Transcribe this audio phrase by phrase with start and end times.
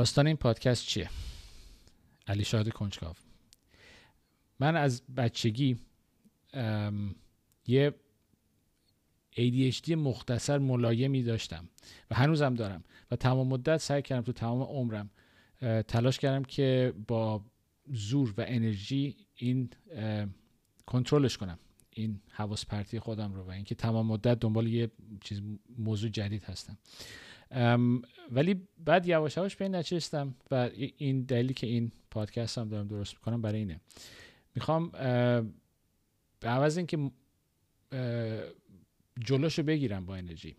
[0.00, 1.10] داستان این پادکست چیه؟
[2.26, 3.14] علی شاهد کنجکاو.
[4.60, 5.78] من از بچگی
[7.66, 7.94] یه
[9.36, 11.68] ADHD مختصر ملایمی داشتم
[12.10, 15.10] و هنوزم دارم و تمام مدت سعی کردم تو تمام عمرم
[15.88, 17.44] تلاش کردم که با
[17.92, 19.70] زور و انرژی این
[20.86, 21.58] کنترلش کنم
[21.90, 24.90] این حواس پرتی خودم رو و اینکه تمام مدت دنبال یه
[25.20, 25.42] چیز
[25.78, 26.78] موضوع جدید هستم.
[28.30, 32.88] ولی بعد یواش یواش به این نچستم و این دلیلی که این پادکست هم دارم
[32.88, 33.80] درست می‌کنم برای اینه
[34.54, 34.90] می‌خوام
[36.40, 37.10] به عوض اینکه
[39.20, 40.56] جلوشو بگیرم با انرژی.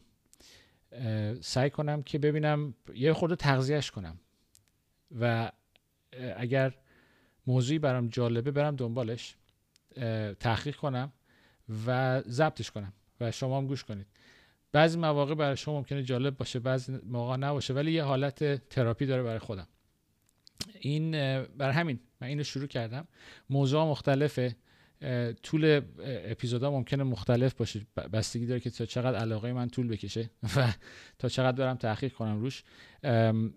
[1.41, 4.19] سعی کنم که ببینم یه خورده تغذیهش کنم.
[5.19, 5.51] و
[6.37, 6.77] اگر
[7.47, 9.35] موضوعی برام جالبه برم دنبالش
[10.39, 11.11] تحقیق کنم
[11.87, 14.07] و ضبطش کنم و شما هم گوش کنید.
[14.71, 19.23] بعضی مواقع برای شما ممکنه جالب باشه بعضی موقع نباشه ولی یه حالت تراپی داره
[19.23, 19.67] برای خودم.
[20.79, 21.11] این
[21.57, 23.07] بر همین من اینو شروع کردم.
[23.49, 24.55] موضوع مختلفه.
[25.43, 27.81] طول اپیزودا ممکنه مختلف باشه.
[28.13, 30.73] بستگی داره که تا چقدر علاقه من طول بکشه و
[31.19, 32.63] تا چقدر برم تحقیق کنم روش.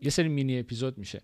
[0.03, 1.21] یه سری مینی اپیزود میشه.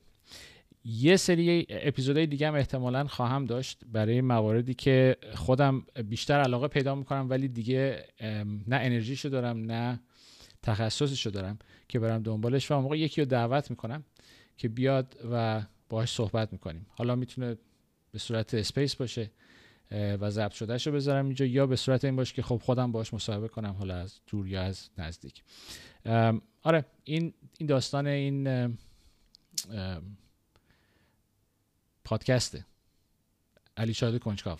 [0.84, 6.94] یه سری اپیزودهای دیگه هم احتمالا خواهم داشت برای مواردی که خودم بیشتر علاقه پیدا
[6.94, 8.04] می‌کنم ولی دیگه
[8.66, 10.00] نه انرژیشو دارم نه
[10.62, 12.70] تخصصشو دارم که برم دنبالش.
[12.70, 14.04] و موقع یکی رو دعوت می‌کنم
[14.56, 16.86] که بیاد و باهاش صحبت می‌کنیم.
[16.88, 17.56] حالا می‌تونه
[18.12, 19.30] به صورت اسپیس باشه
[19.90, 23.14] و ضبط شدهش رو بذارم اینجا یا به صورت این باشه که خب خودم باش
[23.14, 25.42] مصاحبه کنم حالا از دور یا از نزدیک.
[26.62, 28.48] آره این این داستان این
[32.10, 32.64] پادکسته.
[33.76, 34.58] علی شاد کنجکاو.